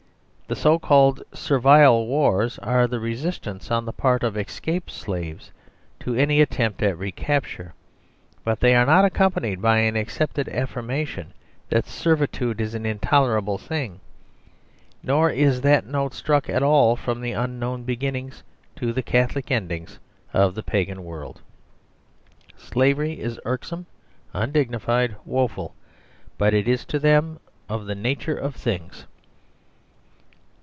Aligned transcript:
The 0.51 0.55
so 0.57 0.79
called 0.79 1.23
Servile 1.33 2.05
wars 2.07 2.59
are 2.59 2.85
the 2.85 2.99
resistance 2.99 3.71
on 3.71 3.85
the 3.85 3.93
part 3.93 4.21
of 4.21 4.35
escaped 4.35 4.91
slaves 4.91 5.49
to 6.01 6.13
any 6.15 6.41
attempt 6.41 6.83
at 6.83 6.97
recapture, 6.97 7.73
but 8.43 8.59
they 8.59 8.75
are 8.75 8.85
not 8.85 9.05
accompanied 9.05 9.61
by 9.61 9.77
an 9.77 9.95
accepted 9.95 10.49
affirmation 10.49 11.31
that 11.69 11.85
servitudeisan 11.85 12.83
intolerable 12.85 13.57
thing; 13.57 14.01
noristhatnotestruck 15.05 16.49
at 16.49 16.61
all 16.63 16.97
from 16.97 17.21
the 17.21 17.31
unknown 17.31 17.83
beginnings 17.83 18.43
to 18.75 18.91
the 18.91 19.01
Catho 19.01 19.35
lic 19.35 19.51
endings 19.51 19.99
of 20.33 20.53
the 20.55 20.63
Pagan 20.63 21.05
world. 21.05 21.39
Slavery 22.57 23.21
is 23.21 23.39
irksome, 23.45 23.85
undignified, 24.33 25.15
woeful; 25.23 25.75
but 26.37 26.53
it 26.53 26.67
is, 26.67 26.83
to 26.87 26.99
them, 26.99 27.39
of 27.69 27.85
the 27.85 27.95
nature 27.95 28.35
of 28.35 28.55
things. 28.57 29.05